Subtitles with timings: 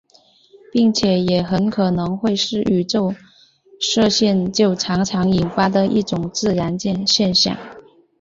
[0.71, 3.13] 并且也很可能会是宇宙
[3.79, 7.55] 射线就常常引发的一种自然现象。